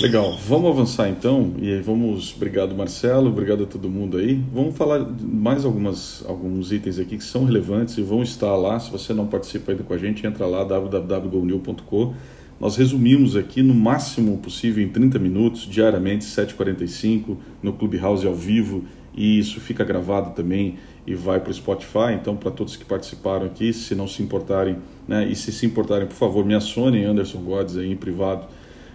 [0.00, 4.40] Legal, vamos avançar então e vamos, obrigado Marcelo, obrigado a todo mundo aí.
[4.52, 8.78] Vamos falar mais algumas alguns itens aqui que são relevantes e vão estar lá.
[8.78, 12.14] Se você não participa ainda com a gente, entra lá www.gonil.com
[12.60, 18.84] nós resumimos aqui no máximo possível em 30 minutos, diariamente, 7h45, no Clubhouse ao vivo,
[19.14, 22.14] e isso fica gravado também e vai para o Spotify.
[22.14, 26.08] Então, para todos que participaram aqui, se não se importarem, né, e se se importarem,
[26.08, 28.46] por favor, me acionem Anderson Godes aí em privado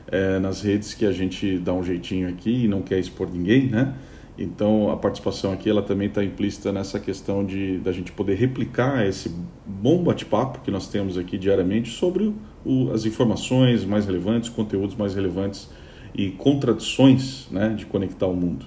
[0.08, 3.68] é, nas redes, que a gente dá um jeitinho aqui e não quer expor ninguém,
[3.68, 3.94] né?
[4.38, 9.06] Então a participação aqui ela também está implícita nessa questão de da gente poder replicar
[9.06, 9.32] esse
[9.66, 12.34] bom bate-papo que nós temos aqui diariamente sobre
[12.66, 15.70] o, as informações mais relevantes, conteúdos mais relevantes
[16.16, 18.66] e contradições né, de conectar o mundo.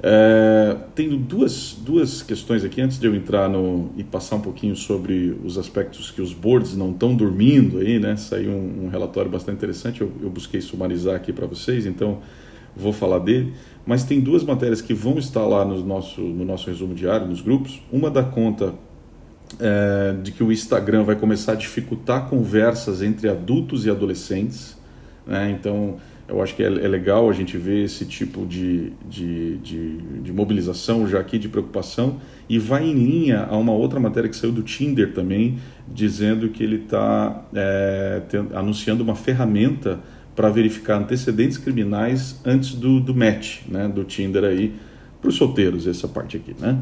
[0.00, 4.76] É, tenho duas, duas questões aqui antes de eu entrar no e passar um pouquinho
[4.76, 8.16] sobre os aspectos que os boards não estão dormindo aí, né?
[8.16, 12.20] Saiu um, um relatório bastante interessante, eu, eu busquei sumarizar aqui para vocês, então
[12.76, 13.52] vou falar dele.
[13.84, 17.40] Mas tem duas matérias que vão estar lá no nosso, no nosso resumo diário, nos
[17.40, 17.82] grupos.
[17.90, 18.74] Uma da conta
[19.58, 24.76] é, de que o Instagram vai começar a dificultar conversas entre adultos e adolescentes.
[25.26, 25.50] Né?
[25.50, 25.96] Então,
[26.28, 30.32] eu acho que é, é, legal a gente ver esse tipo de, de, de, de,
[30.32, 34.52] mobilização já aqui, de preocupação, e vai em linha a uma outra matéria que saiu
[34.52, 38.22] do Tinder também, dizendo que ele está é,
[38.54, 40.00] anunciando uma ferramenta
[40.36, 44.74] para verificar antecedentes criminais antes do, do match, né, do Tinder aí,
[45.20, 46.78] para os solteiros, essa parte aqui, né?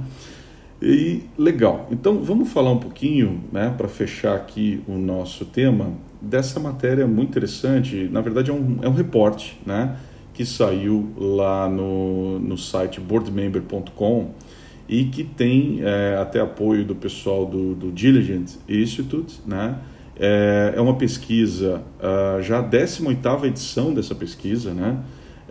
[0.80, 6.60] E legal, então vamos falar um pouquinho, né, para fechar aqui o nosso tema, dessa
[6.60, 9.96] matéria muito interessante, na verdade é um, é um reporte, né,
[10.34, 14.32] que saiu lá no, no site boardmember.com
[14.86, 19.78] e que tem é, até apoio do pessoal do, do Diligent Institute, né,
[20.18, 24.98] é, é uma pesquisa, uh, já a 18ª edição dessa pesquisa, né?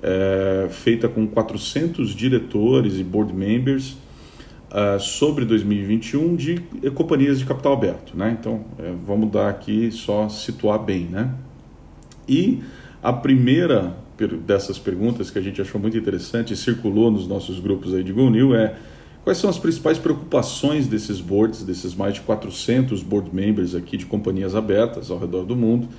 [0.02, 3.98] É, feita com 400 diretores e board members.
[4.76, 6.62] Uh, sobre 2021 de
[6.94, 8.16] companhias de capital aberto.
[8.16, 8.36] Né?
[8.38, 11.06] Então, é, vamos dar aqui só situar bem.
[11.06, 11.34] Né?
[12.28, 12.62] E
[13.02, 13.96] a primeira
[14.46, 18.14] dessas perguntas que a gente achou muito interessante e circulou nos nossos grupos aí de
[18.14, 18.76] GoNew é
[19.24, 24.06] quais são as principais preocupações desses boards, desses mais de 400 board members aqui de
[24.06, 25.90] companhias abertas ao redor do mundo,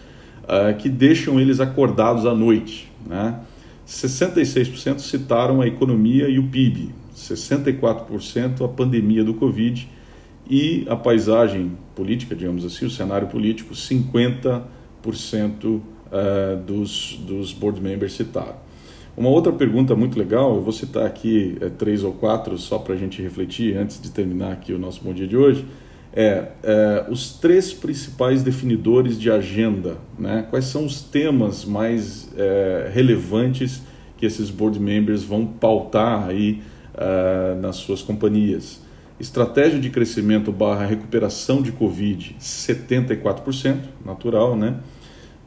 [0.44, 2.90] uh, que deixam eles acordados à noite.
[3.06, 3.38] Né?
[3.86, 9.88] 66% citaram a economia e o PIB, 64% a pandemia do Covid
[10.48, 14.62] e a paisagem política, digamos assim, o cenário político, 50%
[15.64, 18.66] uh, eh, dos, dos board members citaram.
[19.16, 22.94] Uma outra pergunta muito legal, eu vou citar aqui é, três ou quatro só para
[22.94, 25.64] a gente refletir antes de terminar aqui o nosso bom dia de hoje.
[26.12, 30.46] É, é, os três principais definidores de agenda, né?
[30.50, 33.82] quais são os temas mais é, relevantes
[34.18, 36.62] que esses board members vão pautar aí
[36.96, 38.80] uh, nas suas companhias.
[39.18, 44.78] Estratégia de crescimento barra recuperação de Covid, 74%, natural, né?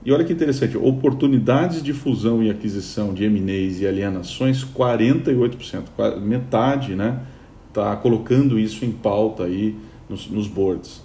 [0.03, 6.95] E olha que interessante, oportunidades de fusão e aquisição de M&As e alienações, 48%, metade,
[6.95, 7.21] né?
[7.67, 9.75] Está colocando isso em pauta aí
[10.09, 11.03] nos, nos boards.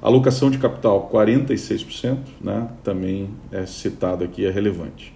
[0.00, 2.68] Alocação de capital, 46%, né?
[2.82, 5.15] Também é citado aqui, é relevante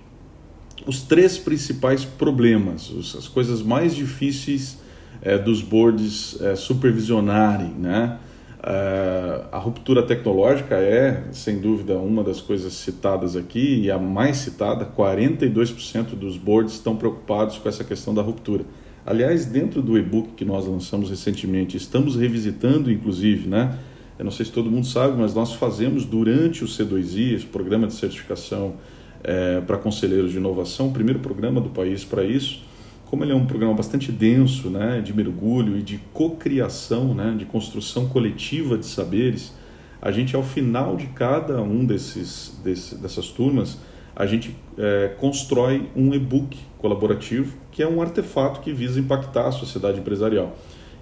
[0.86, 4.78] os três principais problemas, as coisas mais difíceis
[5.22, 7.72] é, dos boards é, supervisionarem.
[7.78, 8.18] Né?
[8.60, 14.36] Uh, a ruptura tecnológica é, sem dúvida, uma das coisas citadas aqui e a mais
[14.36, 18.64] citada: 42% dos boards estão preocupados com essa questão da ruptura.
[19.06, 23.78] Aliás, dentro do e-book que nós lançamos recentemente, estamos revisitando, inclusive, né?
[24.18, 27.86] Eu não sei se todo mundo sabe, mas nós fazemos durante o C2I, esse programa
[27.86, 28.74] de certificação
[29.22, 32.62] é, para conselheiros de inovação, o primeiro programa do país para isso.
[33.06, 37.44] Como ele é um programa bastante denso, né, de mergulho e de cocriação, né, de
[37.44, 39.52] construção coletiva de saberes,
[40.00, 43.78] a gente ao final de cada um desses, desse, dessas turmas
[44.14, 49.52] a gente é, constrói um e-book colaborativo que é um artefato que visa impactar a
[49.52, 50.56] sociedade empresarial.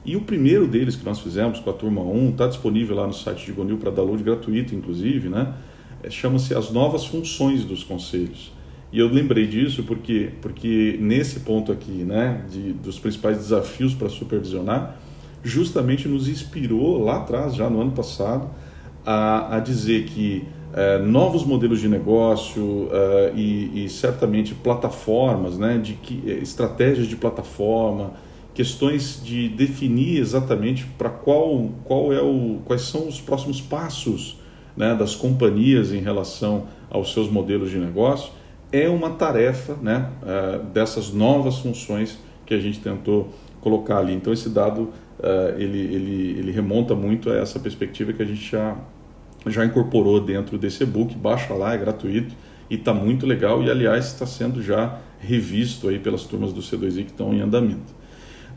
[0.05, 3.13] E o primeiro deles que nós fizemos com a turma 1 está disponível lá no
[3.13, 5.53] site de Gonil para download gratuito, inclusive, né?
[6.03, 8.53] É, chama-se As Novas Funções dos Conselhos.
[8.93, 14.09] E eu lembrei disso porque, porque nesse ponto aqui, né, de, dos principais desafios para
[14.09, 14.97] supervisionar,
[15.43, 18.49] justamente nos inspirou lá atrás, já no ano passado,
[19.05, 25.79] a, a dizer que é, novos modelos de negócio é, e, e, certamente plataformas, né,
[25.79, 28.13] de que, estratégias de plataforma,
[28.55, 34.38] questões de definir exatamente para qual, qual é o, quais são os próximos passos
[34.79, 38.33] né, das companhias em relação aos seus modelos de negócio,
[38.71, 44.15] é uma tarefa né, uh, dessas novas funções que a gente tentou colocar ali.
[44.15, 48.51] Então, esse dado uh, ele, ele, ele remonta muito a essa perspectiva que a gente
[48.51, 48.77] já,
[49.47, 51.17] já incorporou dentro desse e-book.
[51.17, 52.35] Baixa lá, é gratuito
[52.71, 53.63] e está muito legal.
[53.65, 57.93] E, aliás, está sendo já revisto aí pelas turmas do C2I que estão em andamento.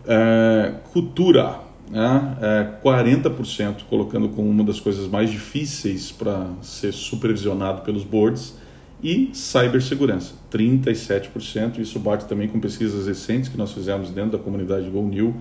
[0.04, 7.82] Uh, cultura né, é, 40%, colocando como uma das coisas mais difíceis para ser supervisionado
[7.82, 8.56] pelos boards,
[9.04, 11.80] e cibersegurança, 37%.
[11.80, 15.36] Isso bate também com pesquisas recentes que nós fizemos dentro da comunidade GoNew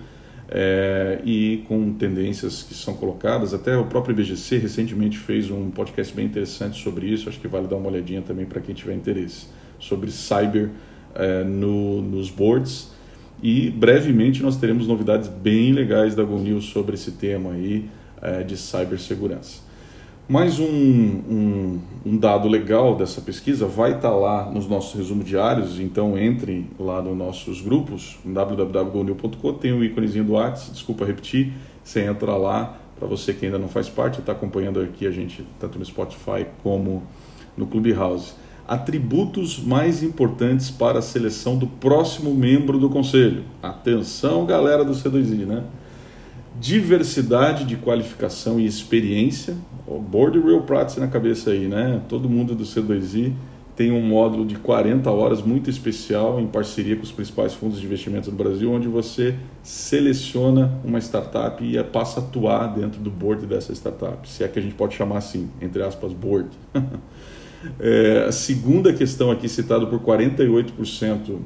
[0.49, 3.53] é, e com tendências que são colocadas.
[3.53, 7.67] Até o próprio IBGC recentemente fez um podcast bem interessante sobre isso, acho que vale
[7.67, 9.47] dar uma olhadinha também para quem tiver interesse,
[9.79, 10.71] sobre cyber
[11.15, 12.91] é, no, nos boards.
[13.43, 17.89] E brevemente nós teremos novidades bem legais da GoNews sobre esse tema aí
[18.21, 19.71] é, de cibersegurança.
[20.29, 25.81] Mais um, um, um, dado legal dessa pesquisa vai estar lá nos nossos resumos diários,
[25.81, 32.05] então entre lá nos nossos grupos, www.gonil.com, tem o íconezinho do WhatsApp, desculpa repetir, você
[32.05, 35.81] entra lá, para você que ainda não faz parte, está acompanhando aqui a gente tanto
[35.81, 37.03] no Spotify como
[37.57, 38.35] no Clubhouse
[38.71, 43.43] atributos mais importantes para a seleção do próximo membro do conselho.
[43.61, 45.65] Atenção, galera do C2I, né?
[46.61, 49.57] Diversidade de qualificação e experiência.
[49.89, 52.01] O Board Real Practice na cabeça aí, né?
[52.09, 53.33] Todo mundo do C2I
[53.75, 57.87] tem um módulo de 40 horas muito especial em parceria com os principais fundos de
[57.87, 63.47] investimento do Brasil, onde você seleciona uma startup e passa a atuar dentro do board
[63.47, 66.51] dessa startup, se é que a gente pode chamar assim, entre aspas, board.
[67.79, 71.39] É, a segunda questão aqui citada por 48%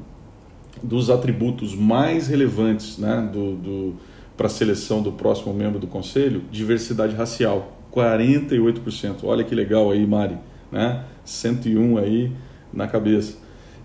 [0.81, 3.95] dos atributos mais relevantes né, do, do
[4.37, 9.23] para a seleção do próximo membro do conselho, diversidade racial, 48%.
[9.23, 10.37] Olha que legal aí, Mari,
[10.71, 11.05] né?
[11.23, 12.31] 101 aí
[12.73, 13.37] na cabeça.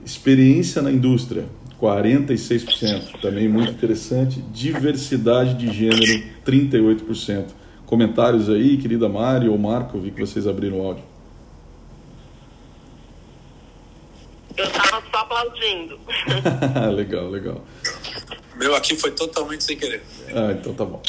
[0.05, 1.45] Experiência na indústria,
[1.81, 4.43] 46%, também muito interessante.
[4.53, 7.45] Diversidade de gênero, 38%.
[7.87, 11.10] Comentários aí, querida Mari ou Marco, vi que vocês abriram o áudio.
[14.61, 15.99] Eu estava só aplaudindo.
[16.95, 17.65] legal, legal.
[18.57, 20.03] Meu aqui foi totalmente sem querer.
[20.35, 21.03] Ah, então tá bom.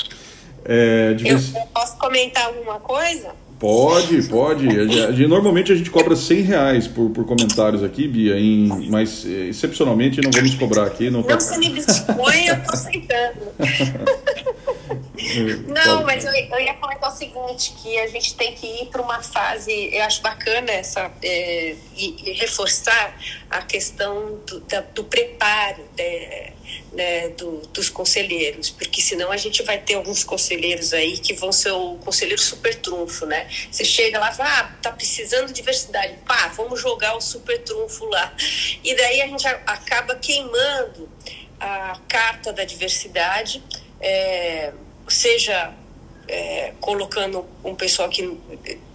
[0.64, 1.54] É, diversi...
[1.56, 3.36] Eu posso comentar alguma coisa?
[3.60, 4.68] Pode, pode.
[4.68, 9.24] A gente, normalmente a gente cobra 100 reais por, por comentários aqui, Bia, em, mas
[9.24, 11.12] eh, excepcionalmente não vamos cobrar aqui.
[11.12, 13.40] Não, não se me dispõe, eu tô aceitando.
[15.68, 19.02] não, mas eu, eu, ia comentar o seguinte, que a gente tem que ir para
[19.02, 23.18] uma fase, eu acho bacana essa, é, e, e, reforçar
[23.50, 26.54] a questão do, da, do preparo, é,
[26.94, 31.52] né, do, dos conselheiros, porque senão a gente vai ter alguns conselheiros aí que vão
[31.52, 33.48] ser o conselheiro super trunfo, né?
[33.72, 37.60] Você chega lá e fala, ah, tá precisando de diversidade, pá, vamos jogar o super
[37.64, 38.34] trunfo lá.
[38.84, 41.10] E daí a gente acaba queimando
[41.60, 43.64] a carta da diversidade,
[44.00, 44.74] é,
[45.08, 45.74] seja
[46.28, 48.38] é, colocando um pessoal que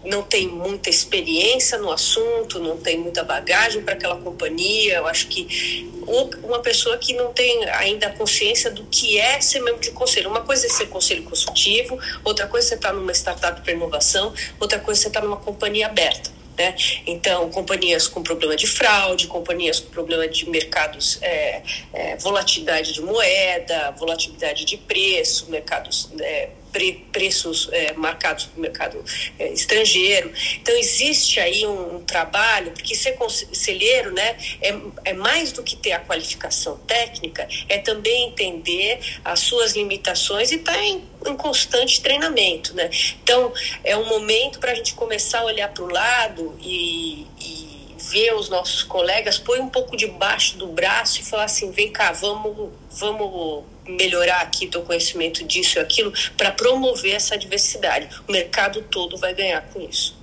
[0.05, 4.97] não tem muita experiência no assunto, não tem muita bagagem para aquela companhia.
[4.97, 9.61] Eu acho que ou uma pessoa que não tem ainda consciência do que é ser
[9.61, 10.31] membro de conselho.
[10.31, 13.73] Uma coisa é ser conselho consultivo, outra coisa é você estar tá numa startup para
[13.73, 16.36] inovação, outra coisa é você estar tá numa companhia aberta.
[16.59, 16.75] Né?
[17.07, 23.03] Então, companhias com problema de fraude, companhias com problema de mercados, é, é, volatilidade de
[23.03, 29.03] moeda, volatilidade de preço, mercados é, pre, preços é, marcados no mercado
[29.39, 30.31] é, estrangeiro.
[30.61, 35.75] Então, existe aí um, um, trabalho, porque ser conselheiro né, é, é mais do que
[35.75, 41.35] ter a qualificação técnica, é também entender as suas limitações e estar tá em, em
[41.35, 42.75] constante treinamento.
[42.75, 42.91] Né?
[43.23, 47.97] Então, é um momento para a gente começar a olhar para o lado e, e
[48.11, 52.13] ver os nossos colegas, põe um pouco debaixo do braço e falar assim, vem cá,
[52.13, 58.09] vamos, vamos melhorar aqui teu conhecimento disso e aquilo para promover essa diversidade.
[58.29, 60.17] O mercado todo vai ganhar com isso.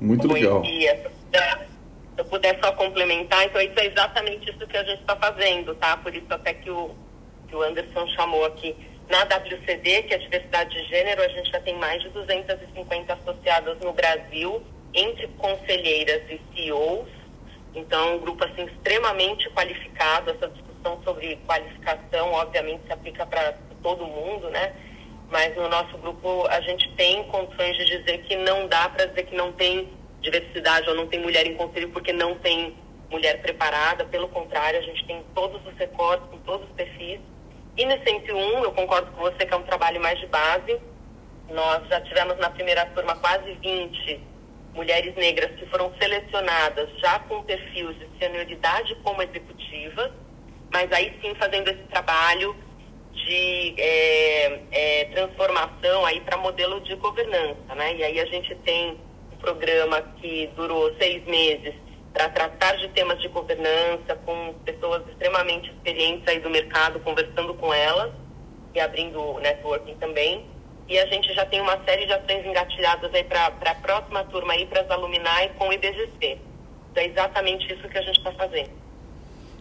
[0.00, 0.62] Muito legal.
[0.62, 1.10] Dia.
[1.32, 5.74] Se eu puder só complementar, então isso é exatamente isso que a gente está fazendo,
[5.74, 5.96] tá?
[5.96, 6.94] Por isso até que o,
[7.48, 8.74] que o Anderson chamou aqui.
[9.08, 13.12] Na WCD, que é a diversidade de gênero, a gente já tem mais de 250
[13.12, 14.62] associadas no Brasil,
[14.94, 17.08] entre conselheiras e CEOs.
[17.74, 20.30] Então, é um grupo assim extremamente qualificado.
[20.30, 20.69] Essa discussão
[21.04, 24.74] sobre qualificação, obviamente, se aplica para todo mundo, né?
[25.30, 29.24] Mas no nosso grupo a gente tem condições de dizer que não dá para dizer
[29.24, 29.88] que não tem
[30.20, 32.76] diversidade ou não tem mulher em conselho porque não tem
[33.10, 34.04] mulher preparada.
[34.04, 37.20] Pelo contrário, a gente tem todos os recortes, com todos os perfis.
[37.76, 40.80] E no 101, eu concordo com você que é um trabalho mais de base.
[41.48, 44.20] Nós já tivemos na primeira turma quase 20
[44.74, 50.12] mulheres negras que foram selecionadas já com perfil de senioridade como executiva,
[50.72, 52.56] mas aí sim fazendo esse trabalho
[53.12, 57.94] de é, é, transformação aí para modelo de governança, né?
[57.96, 58.98] E aí a gente tem
[59.32, 61.74] um programa que durou seis meses
[62.12, 67.72] para tratar de temas de governança com pessoas extremamente experientes aí do mercado, conversando com
[67.72, 68.12] elas
[68.74, 70.46] e abrindo networking também.
[70.88, 74.54] E a gente já tem uma série de ações engatilhadas aí para a próxima turma
[74.54, 76.38] aí, para as alumni com o IBGC.
[76.90, 78.79] Então é exatamente isso que a gente está fazendo.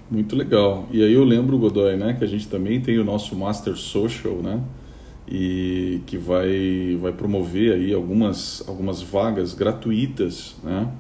[0.09, 0.87] Muito legal.
[0.91, 4.37] E aí eu lembro, Godoy, né, que a gente também tem o nosso Master Social,
[4.37, 4.61] né?
[5.27, 10.91] E que vai, vai promover aí algumas, algumas vagas gratuitas, né?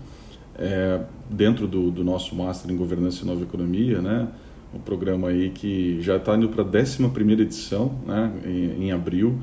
[0.55, 4.27] É, dentro do, do nosso Master em Governança e Nova Economia, né?
[4.73, 8.31] Um programa aí que já está indo para a 11 edição, né?
[8.45, 9.39] Em, em abril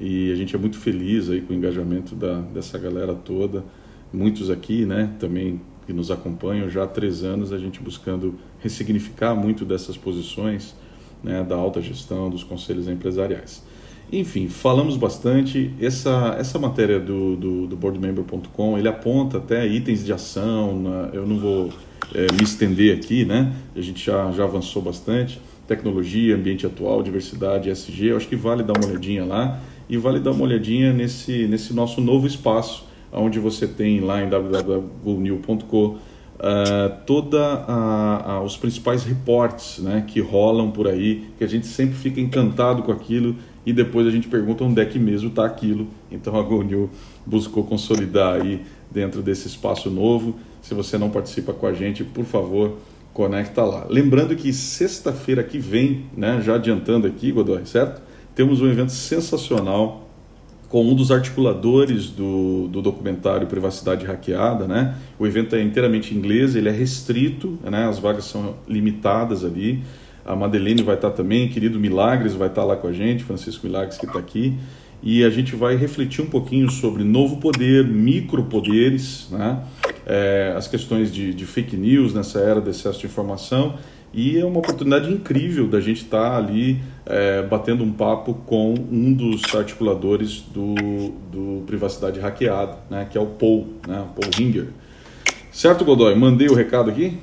[0.00, 3.64] e a gente é muito feliz aí com o engajamento da, dessa galera toda,
[4.12, 9.34] muitos aqui, né, também que nos acompanham já há três anos, a gente buscando ressignificar
[9.34, 10.74] muito dessas posições
[11.22, 13.62] né, da alta gestão, dos conselhos empresariais.
[14.10, 15.70] Enfim, falamos bastante.
[15.80, 21.26] Essa, essa matéria do, do, do boardmember.com, ele aponta até itens de ação, na, eu
[21.26, 21.70] não vou
[22.14, 23.52] é, me estender aqui, né?
[23.76, 25.40] A gente já, já avançou bastante.
[25.66, 30.18] Tecnologia, ambiente atual, diversidade, SG, eu acho que vale dar uma olhadinha lá e vale
[30.18, 35.98] dar uma olhadinha nesse, nesse nosso novo espaço, onde você tem lá em www.google.com
[36.40, 42.82] uh, os principais reportes né, que rolam por aí, que a gente sempre fica encantado
[42.82, 43.36] com aquilo
[43.66, 45.88] e depois a gente pergunta onde é que mesmo está aquilo.
[46.10, 46.90] Então a GoNew
[47.26, 50.36] buscou consolidar aí dentro desse espaço novo.
[50.62, 52.78] Se você não participa com a gente, por favor,
[53.12, 53.86] conecta lá.
[53.88, 58.08] Lembrando que sexta-feira que vem, né, já adiantando aqui, Godoy, certo?
[58.38, 60.07] temos um evento sensacional
[60.68, 64.96] com um dos articuladores do, do documentário Privacidade Hackeada, né?
[65.18, 67.86] O evento é inteiramente inglês, ele é restrito, né?
[67.86, 69.82] As vagas são limitadas ali.
[70.26, 73.96] A Madeleine vai estar também, querido Milagres vai estar lá com a gente, Francisco Milagres
[73.96, 74.54] que está aqui.
[75.02, 79.62] E a gente vai refletir um pouquinho sobre novo poder, micropoderes, né?
[80.04, 83.78] É, as questões de, de fake news nessa era de excesso de informação
[84.12, 88.74] e é uma oportunidade incrível da gente estar tá ali é, batendo um papo com
[88.74, 90.74] um dos articuladores do,
[91.30, 94.68] do Privacidade Hackeada, né, que é o Paul, né, Paul Ringer.
[95.52, 96.14] Certo, Godoy?
[96.14, 97.18] Mandei o recado aqui?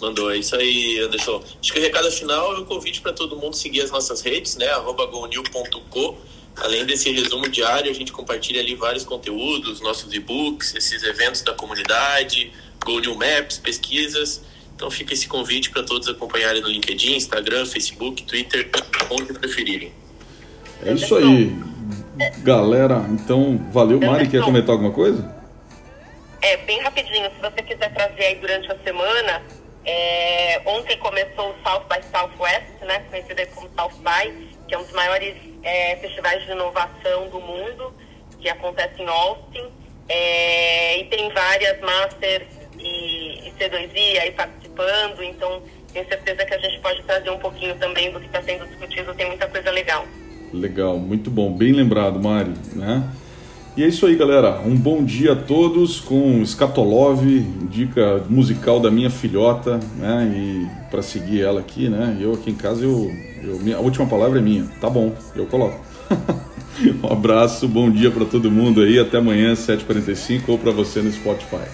[0.00, 1.42] Mandou, é isso aí, Anderson.
[1.60, 4.56] Acho que o recado final é o convite para todo mundo seguir as nossas redes,
[4.56, 4.66] né?
[4.68, 6.16] Arroba gonil.co.
[6.56, 11.54] Além desse resumo diário, a gente compartilha ali vários conteúdos, nossos e-books, esses eventos da
[11.54, 12.52] comunidade,
[12.84, 14.42] Go New Maps, pesquisas.
[14.74, 18.68] Então fica esse convite para todos acompanharem no LinkedIn, Instagram, Facebook, Twitter,
[19.10, 19.92] onde preferirem.
[20.84, 21.56] É isso aí.
[22.38, 24.00] Galera, então valeu.
[24.00, 25.42] Mari, quer comentar alguma coisa?
[26.40, 29.42] É, bem rapidinho, se você quiser trazer aí durante a semana,
[29.84, 34.78] é, ontem começou o South by Southwest, né, conhecido aí como South by, que é
[34.78, 37.94] um dos maiores é, festivais de inovação do mundo,
[38.40, 39.68] que acontece em Austin,
[40.08, 45.62] é, e tem várias Masters e, e C2I aí participando, então
[45.92, 49.14] tenho certeza que a gente pode trazer um pouquinho também do que está sendo discutido,
[49.14, 50.06] tem muita coisa legal.
[50.52, 53.08] Legal, muito bom, bem lembrado, Mari, né?
[53.74, 54.60] E é isso aí, galera.
[54.60, 57.24] Um bom dia a todos com Scatolov,
[57.70, 60.30] dica musical da minha filhota, né?
[60.36, 62.18] E para seguir ela aqui, né?
[62.20, 63.10] Eu aqui em casa, eu,
[63.42, 64.64] eu minha, a última palavra é minha.
[64.78, 65.80] Tá bom, eu coloco.
[67.02, 68.98] um abraço, bom dia para todo mundo aí.
[68.98, 71.64] Até amanhã, 7h45 ou para você no Spotify.